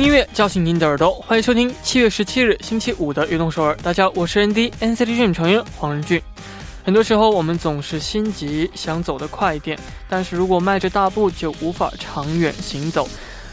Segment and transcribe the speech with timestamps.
[0.00, 3.76] 音乐叫醒您的耳朵，欢迎收听七月十七日星期五的悦动首尔。
[3.82, 6.22] 大家好，我是 ND NCT Dream 成员黄仁俊。
[6.82, 9.78] 很多时候我们总是心急，想走得快一点，
[10.08, 13.06] 但是如果迈着大步就无法长远行走。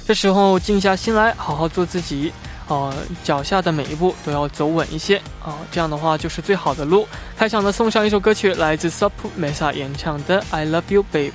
[0.08, 2.32] 这时候静下心来，好好做自己，
[2.70, 2.94] 呃，
[3.26, 7.06] 脚下的每一步都要走稳一些啊，这样的话就是最好的路。
[7.38, 11.32] 开场呢，送上一首歌曲，来自 Sup Mesa 演唱的《I Love You Babe》。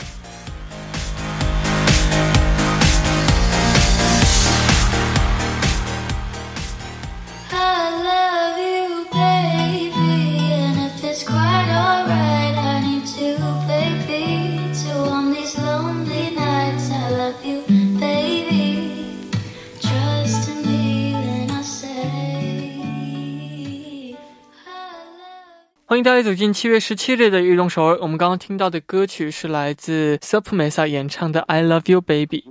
[25.92, 27.98] 欢迎大家走进七月十七日的运动首尔。
[28.00, 32.46] 我们刚刚听到的歌曲是来自 s u p e r m e s a 演唱的《I Love You Baby》。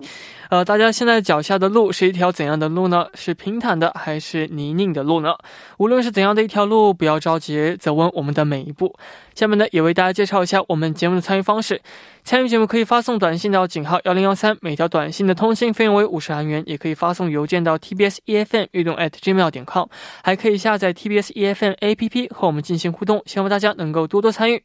[0.51, 3.07] 呃，大家现在脚下的路是一条怎样的路呢？
[3.15, 5.33] 是平坦的还是泥泞的路呢？
[5.79, 8.95] 无论是怎样的一条路，不要着急走稳我们的每一步。
[9.34, 11.80] 下面呢，也为大家介绍一下我们节目的参与方式。
[12.24, 19.86] 参与节目可以发送短信到井号幺零幺三，每条短信的通信费用为五十韩元；也可以发送邮件到 tbs efm 运动 at gmail 点 com，
[20.22, 23.22] 还可以下载 tbs efm app 和我们进行互动。
[23.26, 24.62] 希望大家能够多多参与。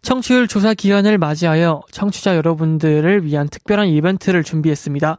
[0.00, 5.18] 청취율 조사 기간을 맞이하여 청취자 여러분들을 위한 특별한 이벤트를 준비했습니다.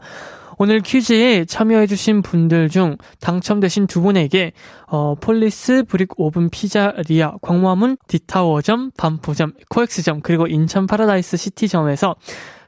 [0.58, 4.52] 오늘 퀴즈에 참여해주신 분들 중 당첨되신 두 분에게
[4.86, 12.16] 어, 폴리스 브릭 오븐 피자리아 광화문 디타워점 반포점 코엑스점 그리고 인천 파라다이스 시티점에서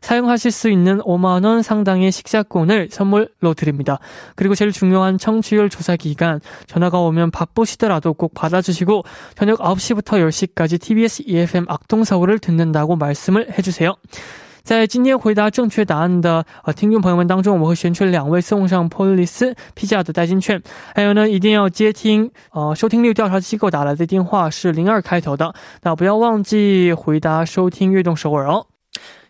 [0.00, 3.98] 사용하실 수 있는 5만원 상당의 식사권을 선물로 드립니다.
[4.36, 9.02] 그리고 제일 중요한 청취율 조사 기간, 전화가 오면 바쁘시더라도 꼭 받아주시고,
[9.34, 10.20] 저녁 9시부터
[10.54, 13.96] 10시까지 TBS EFM 악동사고를 듣는다고 말씀을 해주세요.
[14.66, 20.60] 在今天回答正确答案的呃听众朋友们当中，我们会选出两位送上 Police 披萨的代金券。
[20.92, 28.66] 还有呢，一定要接听呃收听率调查机构打来的电话是零二开头的，那不要忘记回答收听悦动首尔哦。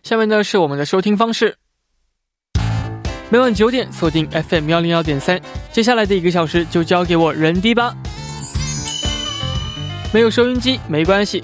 [0.01, 1.57] 下面呢是我们的收听方式，
[3.29, 5.39] 每晚九点锁定 FM 幺零幺点三，
[5.71, 7.93] 接下来的一个小时就交给我人低吧。
[10.11, 11.43] 没有收音机没关系，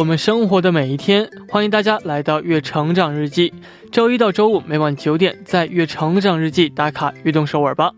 [0.00, 3.50] 我们生活的每一天，欢迎大家来到《月成长日记》。
[3.92, 7.92] 周一到周五每晚九点，在《月成长日记》打卡悦动首尔吧。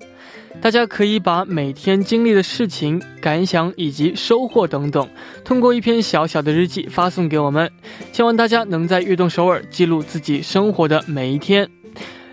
[0.60, 5.08] 大家可以把每天经历的事情、感想以及收获等等，
[5.44, 7.70] 通过一篇小小的日记发送给我们。
[8.10, 11.70] 希望大家能在悦动首尔记录自己生活的每一天。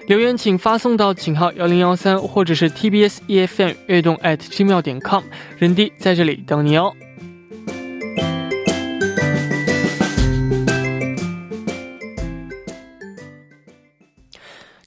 [0.07, 5.21] 留言请发送到井号幺零幺三，或者是 TBS EFM 悦动 at gmail 点 com，
[5.59, 6.91] 人弟在这里等你哦。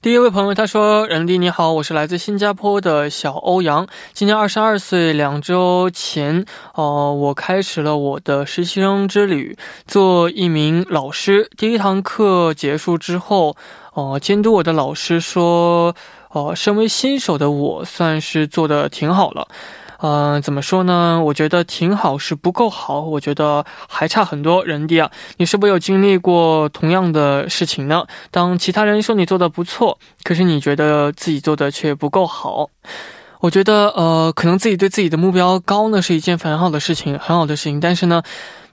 [0.03, 5.13] 第一位朋友他说：“任迪你好，我是来自新加坡的小欧阳，今年二十二岁。
[5.13, 11.49] 两周前，哦，我开始了我的实习生之旅，做一名老师。
[11.55, 13.55] 第一堂课结束之后，
[13.93, 15.95] 哦，监督我的老师说，
[16.31, 19.47] 哦，身为新手的我算是做的挺好了。”
[20.05, 21.23] 嗯，怎么说呢？
[21.23, 22.99] 我觉得挺好，是不够好。
[22.99, 24.65] 我觉得还差很多。
[24.65, 28.05] 人弟啊，你是不是有经历过同样的事情呢？
[28.29, 32.69] 当其他人说你做的不错，可是你觉得自己做的却不够好。
[33.39, 37.79] 我觉得，呃，可能自己对自己的目标高呢，是一件很好的事情，很好的事情。
[37.79, 38.21] 但是呢，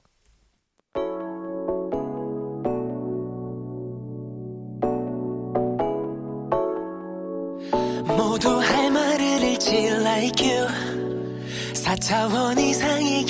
[8.15, 10.67] 모두 할 말을 잃지 like you
[11.73, 13.28] 4차원 이상의 기적의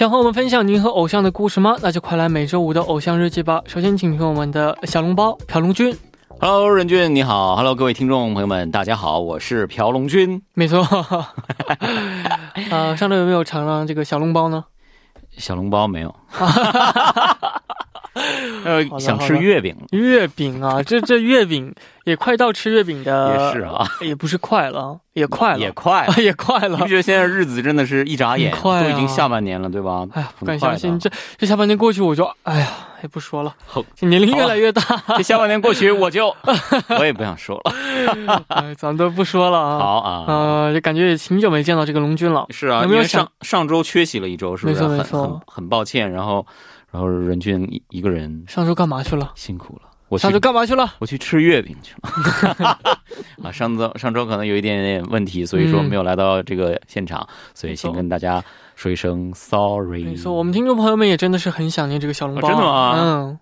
[0.00, 1.76] 想和我们分享您和偶像的故事吗？
[1.82, 3.60] 那就快来每周五的偶像日记吧。
[3.66, 5.94] 首先，请听我们的小笼包朴龙君。
[6.40, 10.40] Hello，任俊你好，Hello，各位听众朋友们，大家好，我是朴龙君。
[10.54, 10.80] 没错，
[12.70, 14.64] 啊， 上周有没有尝尝这个小笼包呢？
[15.36, 16.14] 小笼包没有，
[18.64, 26.86] 呃想吃月饼月饼啊， 这这月饼也快到吃月饼的，也是啊，也不是快了，也快了，也快啊， 也快了你不。
[26.88, 30.06] 觉得现在日子真的是一眨眼，快啊都已经下半年了，对吧？
[30.12, 32.68] 哎呀，不敢相信，这这下半年过去，我就哎呀，
[33.02, 34.82] 也不说了好，这年龄越来越大，
[35.16, 36.34] 这下半年过去，我就
[36.98, 38.44] 我也不想说了。
[38.48, 39.78] 哎，咱都不说了啊。
[39.78, 42.46] 好啊，呃，就感觉也挺久没见到这个龙君了。
[42.50, 44.80] 是啊，有没有想因为上上周缺席了一周，是不是？
[44.80, 46.44] 很没错没错很很抱歉，然后
[46.90, 49.32] 然后任俊一一个人上周干嘛去了？
[49.34, 50.94] 辛苦了，我上周干嘛去了？
[50.98, 52.78] 我去吃月饼去了。
[53.42, 58.42] 啊，上周上周可能有一点点问题，所以说嗯没有来到这个现场，所以没错请跟大家
[58.74, 60.04] 说一声 sorry。
[60.04, 63.38] 没错，我们听众朋友们也真的是很想念这个小笼包、哦真的吗嗯。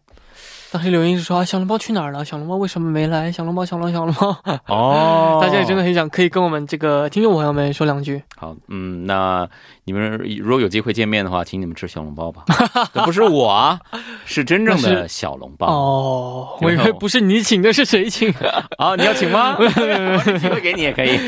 [0.71, 2.23] 当时留言是说啊，小笼包去哪儿了？
[2.23, 3.33] 小笼包为什么没来？
[3.33, 4.37] 小笼包，小笼小笼包，
[4.67, 8.23] 哦， 大家也真的很想可以跟我们这个听众朋友们说两句。
[8.37, 9.49] 好，嗯，那
[9.89, 12.45] 你们如果有机会见面的话，请你们吃小笼包吧。
[12.93, 13.81] 这不是我啊，
[14.27, 15.67] 是真正的小笼包。
[15.67, 18.31] 哦，我以为不是你请的，是谁请？
[18.77, 19.57] 啊，你要请吗？
[20.39, 21.19] 机会给你也可以。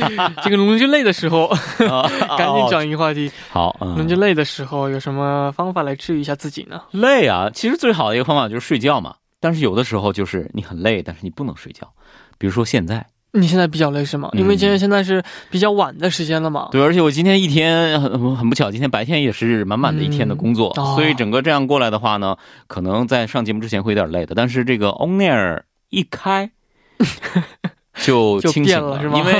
[0.42, 1.46] 这个龙君累的时候，
[1.88, 3.32] 啊赶紧哦转移话题。
[3.48, 6.82] 好，嗯，龙君累的时候有什么方法来治愈一下自己呢？
[6.90, 9.14] 累啊，其实最好的一个方法就是睡觉嘛。
[9.40, 11.90] 但是有的时候就是你很累，但是你不能睡觉。
[12.36, 14.28] 比如说现在，你现在比较累是吗？
[14.32, 16.68] 嗯因为今天现在是比较晚的时间了嘛。
[16.72, 22.36] 对，而且我今天一天很很不巧，今天白天也是满满的一天的工作，嗯哦所以整个这样过来的话呢，
[22.66, 24.34] 可能在上节目之前会有点累的。
[24.34, 26.50] 但是这个 on air 一开
[28.02, 29.18] 就就清醒变了是吗？
[29.18, 29.34] 因为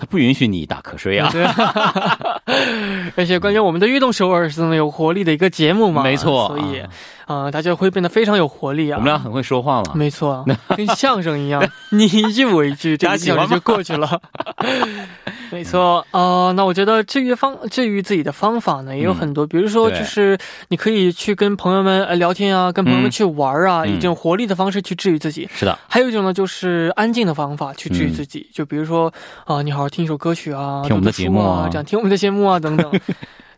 [0.00, 1.28] 它不允许你打瞌睡啊。
[1.30, 1.44] 对，
[3.16, 6.82] 而且关键我们的运动首尔是这么有活力的一个节目嘛，没错，所以
[7.26, 8.96] 啊大家会变得非常有活力啊。
[8.96, 9.92] 我们俩很会说话嘛。
[9.94, 10.42] 没错，
[10.74, 14.20] 跟相声一样，你一句我一句，这大个小时就过去了。
[15.52, 20.38] 没错啊、呃那我觉得治愈方治愈自己的方法呢也有很多，比如说就是
[20.68, 25.48] 你可以去跟朋友们呃聊天啊，跟朋友们嗯去玩啊，嗯以这种活力的方式去治愈自己。
[25.52, 29.12] 是的，还有一种呢，就是安静的方法去治愈嗯自己，就比如说
[29.44, 32.90] 啊、你好好听一首歌曲啊，听我们的节目啊啊，这样听我们的节目啊， 等等，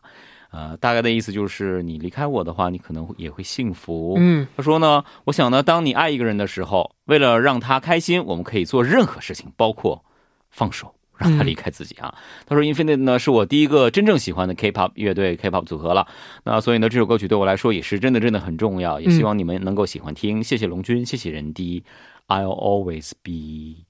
[0.50, 4.15] 呃，大概的意思就是你离开我的话，你可能也会幸福。
[4.17, 10.05] 嗯他说呢，我想呢，当你爱一个人的时候，为了让他开心，我们可以做任何事情，包括
[10.50, 12.15] 放手，让他离开自己啊。
[12.45, 16.07] 他说，Infinite 呢是我第一个真正喜欢的 K-pop 乐队 K-pop 组合了。
[16.45, 20.41] 那所以呢，这首歌曲对我来说也是真的真的很重要，也希望你们能够喜欢听。
[20.41, 21.83] 谢谢龙君，谢谢人迪，
[22.27, 23.83] I'll always be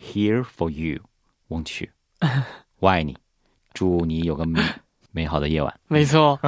[0.00, 1.00] here for you,
[1.49, 1.89] Won't you？
[2.79, 3.17] 我爱你，
[3.73, 4.61] 祝你有个美
[5.11, 5.73] 美好的夜晚。
[5.87, 6.39] 没错。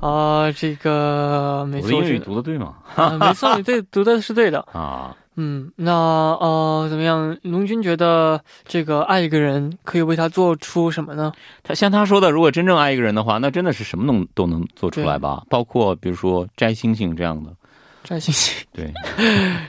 [0.00, 2.76] 啊、这个没错，我的英语读的对吗？
[2.94, 4.60] 啊，没错，你对读的是对的。
[4.72, 7.36] 啊，嗯，那呃，怎么样？
[7.42, 11.32] 龙君觉得这个爱一个人可以为他做出什么呢？
[11.64, 15.42] 他像他说的，如果真正爱一个人的话，那真的是什么能都能做出来吧？
[15.50, 17.52] 包括比如说摘星星这样的。
[18.04, 18.54] 摘星星。
[18.72, 18.92] 对。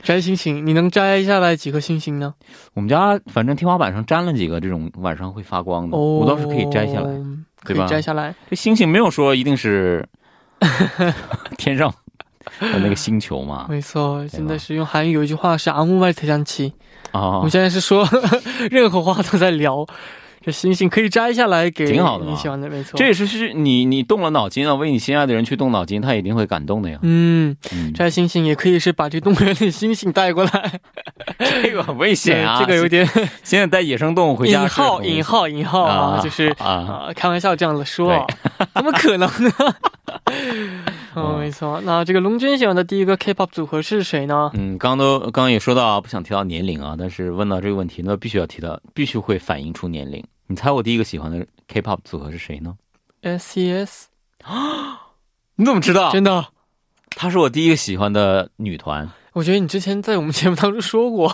[0.04, 2.34] 摘星星你能摘下来几颗星星呢？
[2.74, 7.10] 我们家反正天花板上粘了几个这种晚上会发光的我倒是可以摘下来
[7.64, 8.34] 可以摘下来。
[8.50, 10.08] 这星星没有说一定是
[11.58, 11.94] 天上
[12.60, 13.68] 的那个星球嘛。
[13.70, 16.44] 没错现在是用韩语有一句话是啊屋外才想
[17.12, 18.08] 啊我现在是说
[18.70, 19.86] 任何话都在聊。
[20.50, 22.98] 这星星可以摘下来给挺好的你喜欢的，没错。
[22.98, 26.98] 这也是是你你动了脑筋啊，为你心爱的人去动脑筋，他一定会感动的呀。
[27.04, 30.80] 嗯，嗯，摘星星也可以是把这动物园里星星带过来，
[31.62, 33.08] 这个很危险啊，这个有点
[33.44, 38.26] 现在带野生动物回家引号引号引号啊，啊就是啊啊，开玩笑这样子说，啊
[38.74, 39.52] 怎么可能呢？
[41.14, 41.80] 哦，没错。
[41.84, 44.50] 那这个龙君喜欢的第一个 K-pop 组合是谁呢？
[44.54, 50.24] 嗯，刚刚都刚刚也说到啊，不想提到年龄啊，但是问到这个问题那，必须要提到，必须会反映出年龄。
[50.49, 52.77] 你猜我第一个喜欢的 K-pop 组合是谁呢？
[53.23, 54.09] S.E.S.
[55.57, 56.11] 你怎么知道？
[56.13, 56.47] 真的，
[57.11, 61.29] 她是我第一个喜欢的女团，我觉得你之前在我们节目当中说过，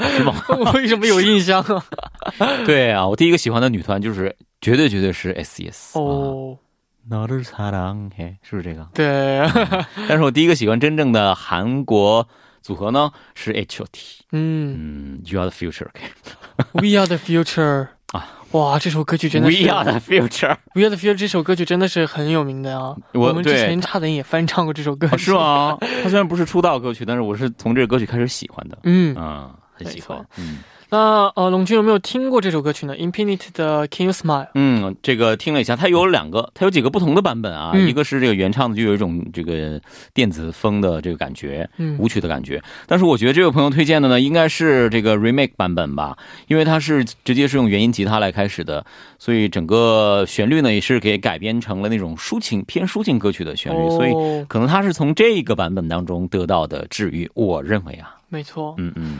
[0.00, 0.34] 是吗？
[0.48, 1.84] 我为什么有印象啊？
[2.64, 5.98] 对啊，我第一个喜欢的女团就是绝对绝对是 S.E.S.
[5.98, 6.58] 啊，哦，
[7.10, 8.88] 나를사랑해是不是这个？
[8.94, 9.40] 对，
[10.08, 12.26] 但是我第一个喜欢真正的韩国
[12.62, 14.24] 组合呢是 H.O.T.
[14.32, 16.00] 嗯嗯，You Are the Future，OK。
[16.72, 17.90] ，We Are the Future 啊，
[18.51, 25.33] 哇，这首歌曲真的是 We Are the Future，We Are the Future 这首歌曲真的是很有名的啊，我们之前差点也翻唱过这首歌曲，哦是？
[25.33, 25.77] 吗？
[26.03, 28.77] 它虽然不是出道歌曲，但是我是从这个歌曲开始喜欢的。
[28.83, 30.23] 嗯，嗯，很喜欢。
[30.37, 30.59] 嗯
[30.93, 34.49] 那呃，龙君有没有听过这首歌曲呢？Infinite 的 Can You Smile？
[34.55, 37.71] 嗯，这个听了一下，它有两个，它有几个不同的版本啊。
[37.73, 39.79] 嗯一个是这个原唱的，就有一种这个
[40.13, 42.61] 电子风的这个感觉，嗯舞曲的感觉。
[42.87, 46.17] 但是我觉得这位朋友推荐的呢，应该是这个 remake 版本吧，
[46.49, 48.85] 因为它是直接是用原音吉他来开始的，
[49.17, 57.31] 所以整个旋律呢也是给改编成了那种抒情偏抒情歌曲的旋律，所以哦，可能他是从这个版本当中得到的治愈。
[57.33, 58.75] 我认为啊，没错。
[58.77, 59.19] 嗯嗯。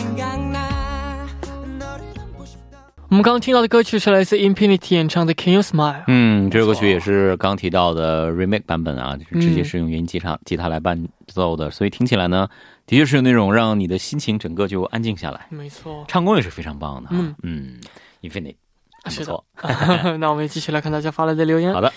[3.10, 6.02] 我们刚刚听到的歌曲是来自 Infinity 演唱的 Can You Smile？
[6.08, 12.48] 嗯，这首歌曲也是刚提到的 remake 版本啊，就是直接嗯是用原音吉他、吉他来伴奏的，所以听起来呢，
[12.84, 17.12] 的确是有那种让你的心情整个就安静下来，没错，唱功也是非常棒的、啊。
[17.12, 17.74] 嗯嗯，
[18.22, 18.56] Infinite
[19.04, 19.44] 很不是的错。
[20.18, 21.72] 那我们继续来看大家发来的留言。
[21.72, 21.92] 好的，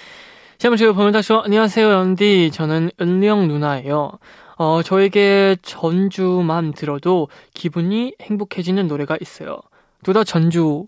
[0.60, 4.20] 下面这位朋友他说：“안녕하세요 연디, 저는 은령 누나예요.
[4.58, 9.62] 어, 저에게 전주만 들어도 기분이 행복해지는 노래가 있어요.
[10.04, 10.88] 두다 전주,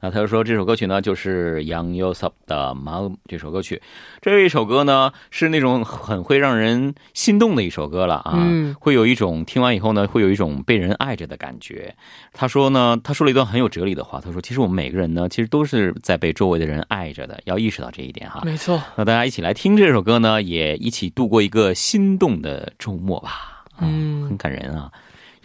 [0.00, 3.80] 那他就说这首歌曲呢，就是杨 Yosop 的《马》这首歌曲。
[4.20, 11.94] 这一首歌呢，是那种很会让人心动的一首歌了啊，嗯会有一种听完以后呢，会有一种被人爱着的感觉。
[12.32, 18.42] 他说呢，他说了一段很有哲理的话，他说，其实我们每个人呢，其实都是在被周围的人爱着的，要意识到这一点哈。
[18.44, 23.30] 没错，那大家一起来听这首歌呢，也一起度过一个心动的周末吧。
[23.30, 24.90] 啊嗯很感人啊。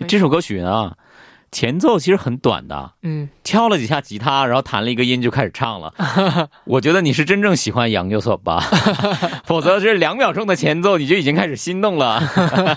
[0.07, 0.95] 这首歌曲呢，
[1.51, 5.93] 前奏其实很短的，嗯，敲了几下吉他，然后弹了一个音就开始唱了。
[6.65, 8.59] 我觉得你是真正喜欢杨佑索吧，
[9.45, 12.21] 否则这两秒钟的前奏你就已经开始心动了。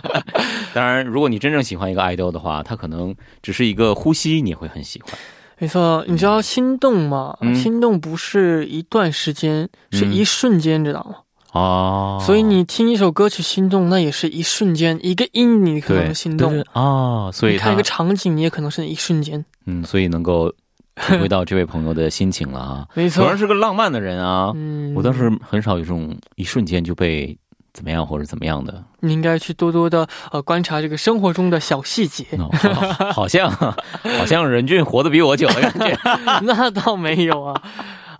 [0.74, 5.12] 当然，如果你真正喜欢一个爱豆的话，他可能只是一个呼吸，你会很喜欢。
[5.58, 6.04] 没错。
[6.08, 7.36] 你知道心动吗？
[7.40, 11.16] 嗯心动不是一段时间，是嗯一瞬间，知道吗？
[11.52, 19.44] 哦，所以你听一首歌曲心动，那也是一瞬间，一个音你可能心动啊，哦，所以你看一个场景，你也可能是一瞬间。
[19.66, 20.48] 嗯，所以能够
[20.96, 22.86] 体会到这位朋友的心情了啊。
[22.94, 24.50] 没错果然，是个浪漫的人啊！
[24.54, 27.36] 嗯，我当时很少有这种一瞬间就被
[27.74, 32.24] 怎么样或者怎么样的，你应该去多多的呃观察这个生活中的小细节。
[32.38, 35.98] 哦好好像好像任俊活得比我久的感觉。
[36.44, 37.62] 那倒没有啊。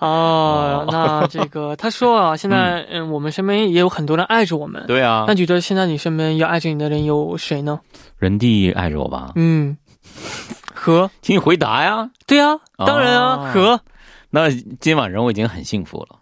[0.07, 4.85] 哦，那这个他说啊，现在嗯，我们身边也有很多人爱着我们。
[4.87, 7.79] 对啊那，觉得现在你身边要爱着你的人有谁呢？
[8.19, 9.77] 人弟爱着我吧，嗯，
[10.75, 12.11] 和请 你回答呀。
[12.27, 13.81] 对啊，当然啊，哦和
[14.31, 16.17] 那今晚人我已经很幸福了。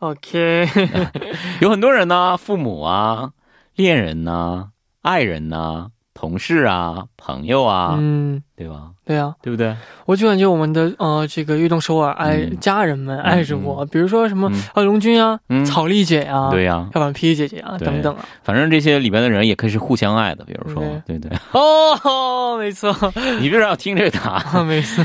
[0.00, 0.68] OK，
[1.62, 3.30] 有很多人呢，父母啊、
[3.76, 4.68] 恋人呐、
[5.00, 8.90] 爱人呐、同事啊、朋友啊，嗯，对吧？
[9.04, 9.74] 对啊，对不对？
[10.06, 18.24] 我就感觉我们的呃这个运动首尔爱、嗯家人们爱着我，比如说什么嗯啊龙君啊、嗯草丽姐啊，对呀、要不然 P 姐姐啊等等啊。
[18.44, 21.36] 反正这些里边的人也可以是互相爱的，比如说，对不对？
[21.52, 22.94] 哦，没错，
[23.40, 24.44] 你为啥要听这个答案？
[24.60, 25.04] 啊，没错。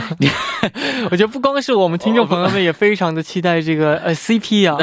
[1.09, 4.77] 我觉得不光是我们听众朋友们也非常的期待这个呃 CP 啊，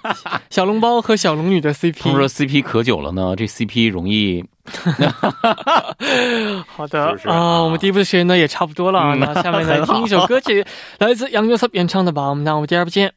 [0.50, 2.16] 小笼包和小龙女的他们 CP。
[2.16, 4.44] 说 CP 可久了呢，这 CP 容易
[6.66, 10.65] 好的是不是啊，啊我们第一部的 时间呢也差不多了啊，嗯那下面来听一首歌曲，
[10.99, 12.29] 来自杨佑섭演唱的吧。
[12.29, 13.11] 我们那我们第二部见。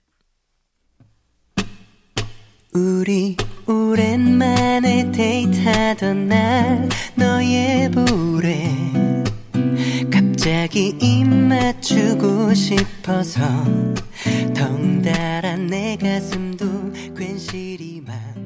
[2.74, 3.34] 우리
[3.66, 8.70] 오랜만에 데이트하던 날 너의 볼에
[10.12, 13.40] 갑자기 입 맞추고 싶어서
[14.54, 16.66] 덩달아 내 가슴도
[17.16, 18.41] 괜시리 맘만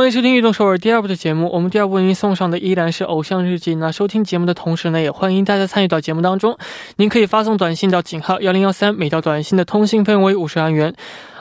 [0.00, 1.50] 欢迎收听《运动首尔》第二部的节目。
[1.52, 3.74] 我们第二部为您送上的依然是《偶像日记》。
[3.78, 6.56] 那收听节目的同时呢，也欢迎大家参与到节目当中。
[6.96, 10.94] 您可以发送短信到井号幺零幺三，每条短信的通信费用为五十韩元。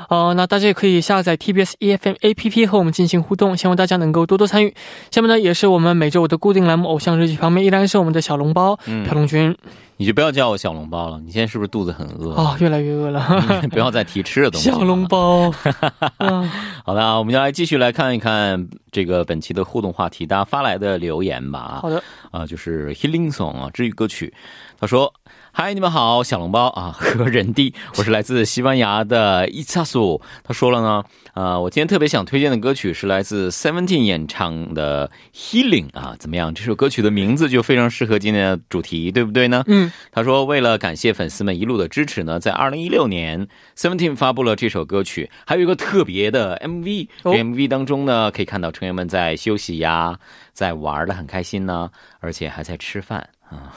[0.09, 4.75] 呃，那大家也可以下载 TBS EFM APP 和我们进行互动，希望大家能够多多参与。
[5.09, 9.55] 下面呢，也是我们每周五的固定栏目《偶像日记》，旁边依然是我们的小笼包嗯朴龙君。
[9.99, 11.19] 你就不要叫我小笼包了。
[11.19, 12.33] 你现在是不是肚子很饿？
[12.35, 13.21] 啊、越来越饿了。
[13.69, 14.71] 不要再提吃的东西。
[14.71, 15.05] 小笼。
[15.09, 15.51] 包，
[16.17, 16.49] 啊，
[16.85, 21.79] 好的啊，我们就来继续来看一看这个本期的互动话题，大家发来的留言吧。
[21.81, 24.33] 好的，啊，就是 Healing Song 啊，治愈歌曲。
[24.79, 25.13] 他说
[25.51, 30.21] ：“嗨，你们好，小笼包啊 和人弟，我是来自西班牙的伊萨苏。
[30.43, 36.53] 他说了呢，啊，我今天特别想推荐的歌曲是来自 Seventeen 演唱的 Healing 啊，怎么样？
[36.53, 39.63] 这首歌曲的名字就非常适合今天的主题，对不对呢？
[39.67, 47.07] 嗯，他说，为了感谢粉丝们一路的支持呢，在二零一六年，Seventeen 发布了这首歌曲，还有一个特别的 MV。
[47.23, 50.17] 哦 MV 当中呢，可以看到成员们在休息呀，
[50.58, 53.28] 在玩的很开心呢，而且还在吃饭。
[53.48, 53.72] 啊，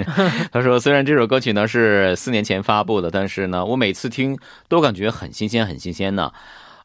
[0.51, 6.31] 他说，虽然这首歌曲呢是四年前发布的，但是呢，我每次听都感觉很新鲜，很新鲜呢。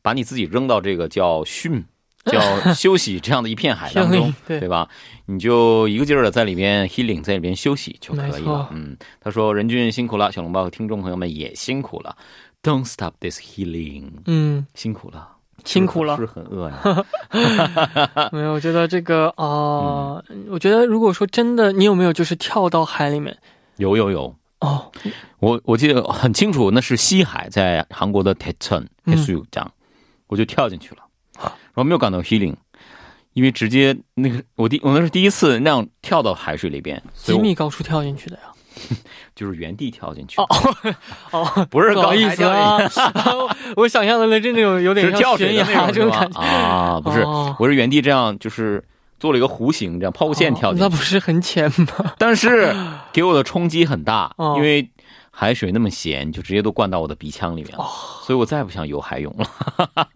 [0.00, 1.84] 把你自己扔到这个叫训、
[2.25, 4.87] 叫休息，这样的一片海当中，对对吧？
[5.25, 8.69] 你就一个劲儿的在里面 healing，在里面休息就可以了。
[8.71, 12.15] 嗯，他说：“任俊辛苦了，小笼包和听众朋友们也辛苦了。
[12.63, 14.11] ”Don't stop this healing。
[14.25, 15.27] 嗯，辛苦了，
[15.65, 18.29] 辛苦了，是不是很饿呀？
[18.31, 23.37] 没有，我觉得这个啊，我觉得如果说真的，你有没有就是跳到海里面？
[23.77, 24.89] 有有有哦，
[25.39, 29.69] 我我记得很清楚，那是西海，在韩国的铁城铁素江，
[30.27, 31.02] 我就跳进去了。
[31.73, 32.55] 然后没有感到 healing，
[33.33, 38.43] 因为直接那个我第我那是第一次那样跳到海水里边，几米高处跳进去的呀？
[39.35, 40.47] 就是原地跳进去，哦
[41.31, 42.77] 哦， 不是不好意思啊
[43.77, 46.39] 我想象的那真的有有去，点像悬崖那种这种感觉。
[46.41, 48.83] 啊，不是，哦我是原地这样，就是
[49.19, 52.13] 做了一个弧形，这样抛物线跳哦进去，那不是很浅吗？
[52.17, 52.75] 但是
[53.11, 54.89] 给我的冲击很大，哦因为
[55.29, 57.85] 海水那么咸，就直接都灌到我的鼻腔里面了，
[58.23, 60.07] 所以我再也不想游海泳了。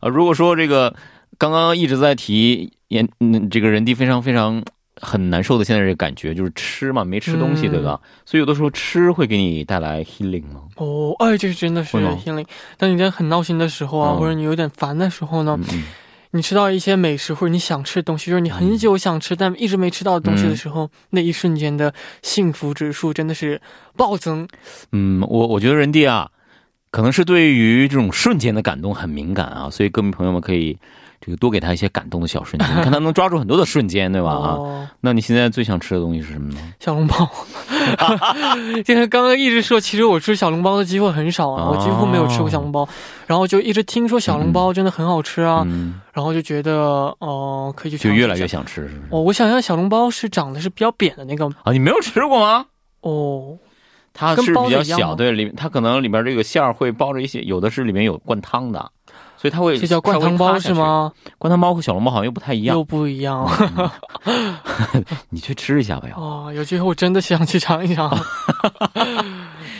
[0.00, 0.94] 啊，如果说这个
[1.38, 4.62] 刚刚一直在提演，嗯，这个人地非常非常
[5.00, 8.00] 很难受的，现在这个感觉就是吃嘛，没吃东西，嗯对吧？
[8.24, 10.62] 所以有的时候吃会给你带来 healing 吗？
[10.76, 12.46] 哦，哎，这是真的是 healing。
[12.78, 15.58] 当你在很闹心的时候啊，嗯或者你有点烦的时候呢，
[16.30, 23.60] 你吃到一些美食或者你想吃的东西，就是你很久想吃但一直没吃到的东西的时候，那一瞬间的幸福指数真的是
[23.96, 24.46] 暴增。
[24.92, 26.30] 嗯，我我觉得人地啊，
[26.96, 30.74] 可能是对于这种瞬间的感动很敏感啊，所以歌迷朋友们可以
[31.20, 34.30] 这个多给他一些感动的小瞬间，你看他能抓住很多的瞬间，对吧？
[34.30, 34.48] 啊。
[34.56, 36.72] 哦，那你现在最想吃的东西是什么呢？
[36.80, 37.30] 小笼包。
[38.86, 42.88] 现在刚刚一直说，其实我吃小笼包的机会很少啊，哦我几乎没有吃过小笼包，
[43.26, 49.02] 然后就一直听说小笼包真的很好吃啊，嗯，然后就觉得哦、可以去就越来越想吃，是不是？
[49.10, 52.64] 哦，我想象小笼包是长得是比较扁的那个，啊，你没有吃过吗？
[53.02, 53.58] 哦，
[54.16, 58.90] 它跟是比较小，对，里它可能里边这个馅儿会包着一些，有的是里面有灌汤的，
[59.36, 60.72] 所以它会这叫灌汤包是？
[60.72, 61.12] 吗？
[61.36, 63.46] 灌汤包和小笼包好像又不太一样又，不一样
[65.28, 66.16] 你去吃一下吧，要。
[66.18, 68.10] 哦，有机会我真的想去尝一尝。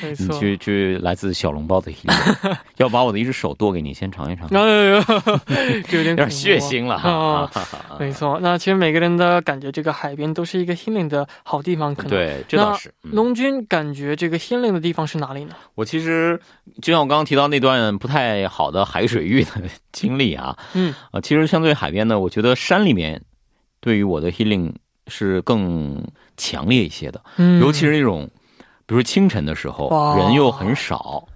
[0.03, 0.39] 没你。
[0.39, 5.03] 去去来自小笼包的 healing，要把我的一只手剁给你，先尝一尝， 哎呦，
[5.89, 7.51] 这有点有点血腥了哈。
[7.99, 12.11] 没错，那其实每个人的感觉，这个海边都是一个 healing 的好地方，可能。
[12.11, 12.89] 对，这倒是。
[13.05, 15.55] 嗯龙君感觉这个 healing 的地方是哪里呢？
[15.75, 16.39] 我其实
[16.83, 19.51] 就像我刚刚提到那段不太好的海水浴的
[19.93, 23.23] 经历啊，嗯，啊，其实相对海边呢，我觉得山里面
[23.81, 24.73] 对于我的 healing
[25.07, 26.05] 是更
[26.37, 28.29] 强烈一些的，嗯，尤其是那种，
[28.87, 31.29] 比如清晨的时候，人又很少，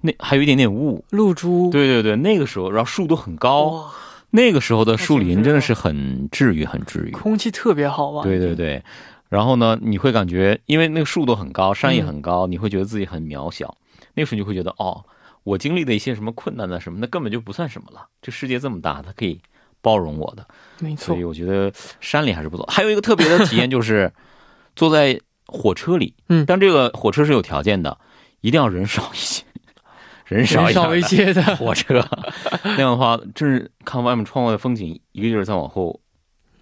[0.00, 1.70] 那还有一点点雾，露珠。
[1.70, 3.90] 对对对，那个时候，然后树都很高，
[4.30, 7.10] 那个时候的树林真的是很治愈，很治愈。
[7.12, 8.22] 空气特别好吧？
[8.24, 8.82] 对对对，
[9.28, 13.76] 然后呢，你会感觉，因为那个树都很高，山嗯也很高，你会觉得自己很渺小。
[14.14, 15.04] 那个时候你就会觉得，哦，
[15.44, 18.06] 我经历的一些什么困难的什么那，根本就不算什么了。
[18.20, 19.40] 这世界这么大，它可以
[19.80, 20.46] 包容我的，
[20.80, 21.24] 没错所以。
[21.24, 22.66] 我觉得山里还是不错。
[22.68, 24.12] 还有一个特别的体验就是，
[24.76, 27.96] 坐在火车里，嗯但这个火车是有条件的，
[28.40, 29.42] 一定要人少一些，
[30.26, 32.04] 人少一些的，火车，
[32.64, 35.98] 那样的话，真是看外面窗外的风景，一个劲儿在往后，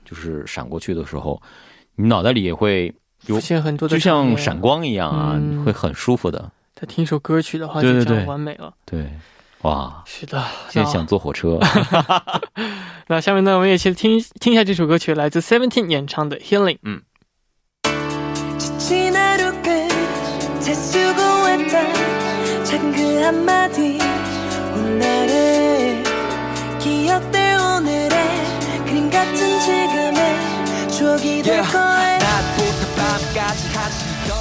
[0.05, 1.41] 就是闪过去的时候，
[1.97, 2.93] 你脑袋里也会
[3.27, 4.59] 有出，现很多的就像闪。
[4.61, 6.51] 光一样啊，嗯会很舒服的。
[6.75, 8.73] 再听首歌曲的话，就这样完美了。
[8.87, 9.07] 对，
[9.63, 11.59] 哇，是的，现在想坐火车。
[11.61, 12.81] 那
[13.17, 16.79] 那下面呢，我们也先听听一下这首歌曲，来自 Seventeen 演唱的《Healing》。
[16.83, 17.03] 지
[21.70, 24.00] 쓰고 왔다 작은 그 한마디
[24.74, 26.04] 오늘의
[26.80, 28.10] 기억들 오늘의
[28.86, 31.72] 그림 같은 지금의 추억이 될 Yeah.
[31.72, 34.34] 거야 낮부터 밤까지 하시고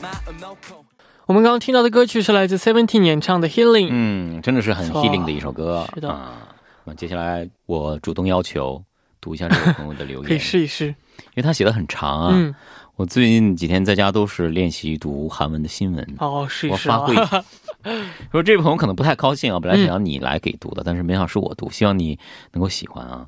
[0.00, 0.84] 마음 놓고
[1.26, 3.86] 我们刚刚听到的歌曲是来自 Seventeen 演唱的《Healing》。
[3.90, 5.86] 嗯，真的是很错 healing 的一首歌。
[5.94, 6.48] 是的啊。
[6.84, 8.82] 那接下来我主动要求
[9.20, 10.86] 读一下这位朋友的留言， 可以试一试。
[10.86, 12.30] 因为他写的很长啊。
[12.34, 12.52] 嗯，
[12.96, 16.06] 我最近几天在家都是练习读韩文的新闻。
[16.18, 16.98] 好，试一我试啊。
[16.98, 17.44] 发挥一下。
[18.30, 22.18] 说这位朋友可能不太高兴啊，本来嗯想让你来给读的，但是没想到是我读，希望你
[22.52, 23.24] 能够喜欢啊。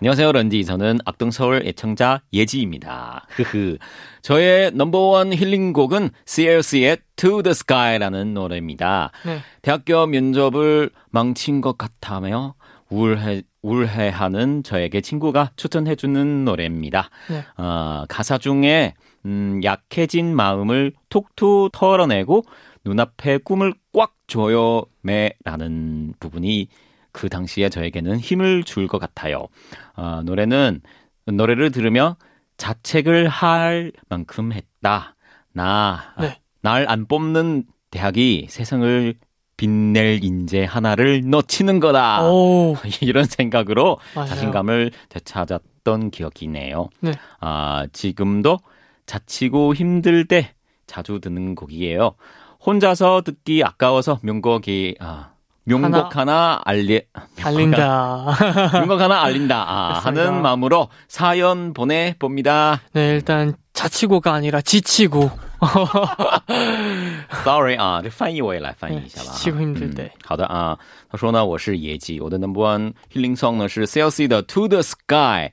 [0.00, 0.64] 안녕하세요, 런디.
[0.64, 3.26] 저는 악동 서울 애청자 예지입니다.
[3.30, 3.78] 흐흐.
[4.20, 9.12] 저의 넘버원 힐링 곡은 CLC의 To the Sky라는 노래입니다.
[9.24, 9.40] 네.
[9.62, 12.54] 대학교 면접을 망친 것 같다며
[12.90, 17.09] 우울해, 우 울해하는 저에게 친구가 추천해주는 노래입니다.
[17.29, 17.43] 네.
[17.57, 18.93] 어, 가사 중에
[19.25, 22.43] 음, 약해진 마음을 톡톡 털어내고
[22.85, 26.69] 눈앞에 꿈을 꽉 줘요 매라는 부분이
[27.11, 29.47] 그 당시에 저에게는 힘을 줄 것 같아요.
[29.95, 30.81] 어, 노래는
[31.25, 32.15] 노래를 들으며
[32.57, 35.15] 자책을 할 만큼 했다.
[35.53, 36.39] 나, 네.
[36.61, 39.15] 날안 뽑는 대학이 세상을
[39.59, 42.23] 빛낼 인재 하나를 놓치는 거다.
[42.23, 44.29] 오, 이런 생각으로 맞아요.
[44.29, 46.87] 자신감을 되찾았던 기억이네요.
[47.01, 47.11] 네.
[47.41, 48.59] 아, 지금도
[49.05, 50.53] 자치고 힘들 때
[50.87, 52.15] 자주 듣는 곡이에요.
[52.65, 55.31] 혼자서 듣기 아까워서 명곡이 아,
[55.65, 57.01] 명곡 하나, 알리
[57.43, 58.27] 알린다.
[58.79, 59.93] 명곡 하나 알린다 아.
[59.99, 62.79] 하는 마음으로 사연 보내 봅니다.
[62.93, 65.48] 네, 일단 자치고가 아니라 지치고.
[67.44, 69.30] Sorry 啊，这翻译我也来翻译一下吧。
[69.32, 70.78] 对气会对对嗯好的啊。
[71.10, 75.52] 他说呢，我是野鸡，我的 Number One Healing Song 呢是 CLC 的 To the Sky。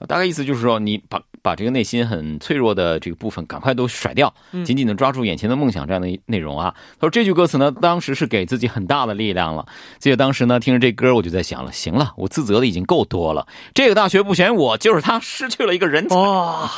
[0.08, 6.73] 大概意思就是说，你把 把这个内心很脆弱的这个部分赶快都甩掉，嗯紧紧的抓住眼前的梦想这样的内容啊。
[6.99, 9.65] 他说这句歌词呢，当时是给自己很大的力量了。
[9.99, 16.15] 记得当时呢，听着这歌，我就在想了，行了，我自责的已经够多了，这个大学不选我，就是他失去了一个人才。
[16.15, 16.71] 哇，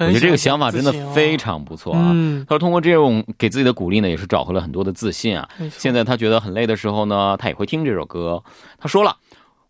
[0.00, 2.10] 我觉得这个想法真的非常常不错啊。
[2.14, 5.48] 嗯，他说通过这种给自己的鼓励呢，也是找回了很多的自信啊。
[5.70, 8.42] 现在他觉得很累的时候呢，他也会听这首歌。
[8.78, 9.14] 他说了。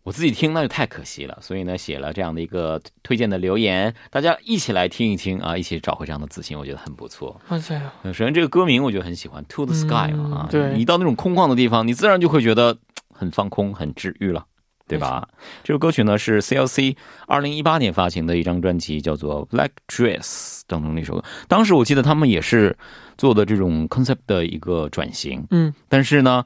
[0.05, 1.35] 我自己听那就太可惜了。
[1.41, 7.81] 所以呢写了这样的一个推荐的留言大家一起来听一听啊一起找回这样的自信我觉得很不错哇塞。
[8.03, 12.77] 首先这个歌名我就很喜欢 to the sky 啊对你到那种空旷的地方你自然就会觉得
[13.11, 14.45] 很放空很治愈了
[14.87, 15.27] 对吧
[15.63, 22.77] 这首歌曲呢是 clc 二零一八年发行的一张专辑叫做 black dress 当中的一首当时我记得他们也是
[23.17, 25.73] 做的这种 concept 的一个转型嗯。
[25.89, 26.45] 但是呢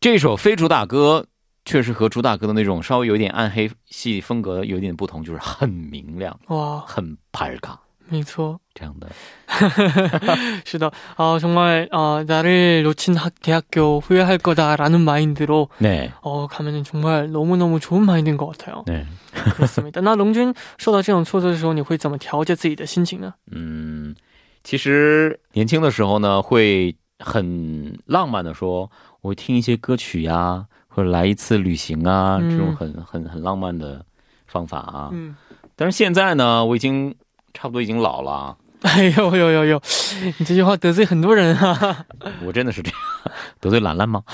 [0.00, 1.26] 这首非主打歌
[1.65, 7.79] 确实和主打歌的那种稍微有点暗黑系风格有点不同，就是很明亮、哇，很 p a r 卡。
[8.11, 9.07] 没错，这样的。
[10.65, 16.11] 是的，아 정말 아 나를 놓친 학, 대학교 후회할 거다라는 마인드로 네.
[16.21, 18.83] 어 가면은 정말 너무 너무 좋은 마인드인 것 같아요.
[18.87, 19.05] 네.
[19.31, 20.01] 그렇습니다.
[20.01, 23.35] 那龙君受到这种挫折的时候，你会怎么调节自己的心情呢？
[23.51, 24.15] 嗯，
[24.63, 28.89] 其实年轻的时候呢，会很浪漫的说，
[29.21, 34.04] 我会听一些歌曲呀， 或者来一次旅行啊，嗯这种很很很浪漫的
[34.46, 35.10] 方法啊。
[35.12, 35.34] 嗯，
[35.74, 37.14] 但是现在呢，我已经
[37.52, 39.82] 差不多已经老了，哎呦呦呦呦，
[40.38, 42.04] 你这句话得罪很多人啊！
[42.44, 42.98] 我真的是这样，
[43.60, 44.22] 得罪兰兰吗？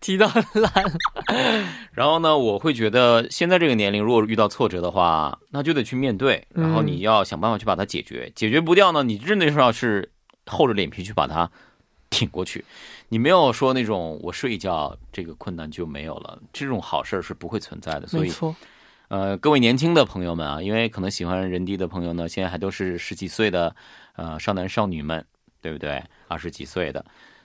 [0.00, 0.72] 提到兰，
[1.92, 8.30] 然后呢，我会觉得现在这个年龄，如果遇到挫折的话，那就得去面对，嗯然后你要想办法去把它解决。
[8.34, 10.10] 解决不掉呢，你真的是要是
[10.46, 11.48] 厚着脸皮去把它
[12.10, 12.64] 挺过去。
[13.08, 18.06] 你没有说那种我睡一觉这个困难就没有了，这种好事儿是不会存在的。
[18.06, 18.32] 所以，
[19.08, 23.74] 呃，各位年轻的朋友们啊，因为可能喜欢人低的朋友呢，现在还都是十几岁的
[24.16, 25.24] 呃少男少女们，
[25.62, 26.02] 对不对？
[26.26, 27.04] 二十几岁的，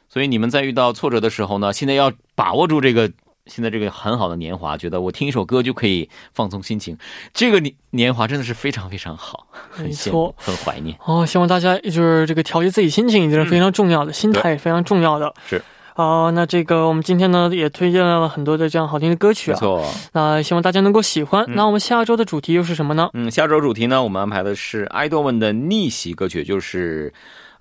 [0.10, 3.12] 所以你们在遇到挫折的时候呢，现在要把握住这个
[3.51, 6.97] 现在这个很好的年华，觉得我听一首歌就可以放松心情，
[7.33, 10.97] 这个年年华真的是非常非常好，很没羡慕错，很怀念。
[11.05, 15.33] 哦，希望大家就是这个调节自己心情，也是非常重要的，心态也非常重要的。
[15.47, 15.63] 是。
[15.95, 21.43] 好、那这个我们今天呢也推荐了很多的这样好听的歌曲啊，没错，那希望大家能够喜欢。
[21.49, 23.09] 嗯那我们下周的主题又是什么呢？
[23.15, 27.11] 嗯，下周主题呢，我们安排的是爱豆们的逆袭歌曲，就是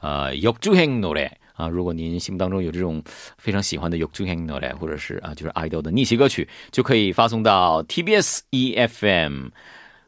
[0.02, 1.30] 呃역주행노래
[1.61, 3.03] 啊，如果您心目当中有这种
[3.38, 9.49] 非常喜欢的 y o k j u n g 来，或者是啊，就是 idol 的逆袭歌曲，就可以发送到 TBS EFM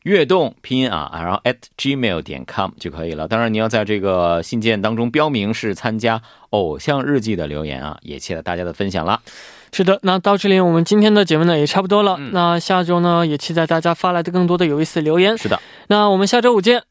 [0.05, 3.29] 悦动拼音啊，然后 at gmail 点 com 就可以了。
[3.29, 9.21] 当然，你要在这个信件当中标明是参加偶像日记的留言啊，也期待大家的分享啦。
[9.73, 12.19] 是的，那到这里我们今天的节目呢也差不多了。
[12.33, 15.39] 那下周呢也期待大家发来的更多的有意思留言。
[15.39, 16.83] 是的，那我们下周五见。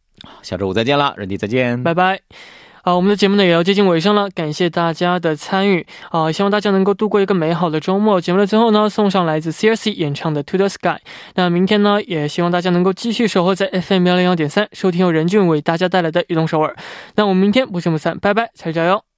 [0.41, 2.60] 下周五再见啦，人迪再见，拜拜。
[2.83, 6.31] 啊，我们的节目呢也要接近尾声了，感谢大家的参与啊！
[6.31, 8.19] 希望大家能够度过一个美好的周末。
[8.19, 10.87] 节目的最后呢，送上来自 CRC 演唱的《To the Sky》。
[11.35, 16.75] 那明天呢，也希望大家能够继续守候在 FM 幺零幺点三，收听由任俊为大家带来的移动首尔。
[17.15, 19.10] 那我们明天不见不散，拜拜，再加油！